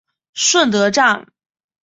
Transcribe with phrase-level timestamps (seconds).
[0.33, 1.27] 顺德站